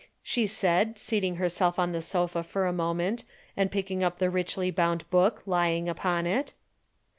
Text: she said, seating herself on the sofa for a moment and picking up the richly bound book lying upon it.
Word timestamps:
she 0.23 0.47
said, 0.47 0.97
seating 0.97 1.35
herself 1.35 1.77
on 1.77 1.91
the 1.91 2.01
sofa 2.01 2.41
for 2.41 2.65
a 2.65 2.73
moment 2.73 3.23
and 3.55 3.69
picking 3.69 4.03
up 4.03 4.17
the 4.17 4.31
richly 4.31 4.71
bound 4.71 5.07
book 5.11 5.43
lying 5.45 5.87
upon 5.87 6.25
it. 6.25 6.53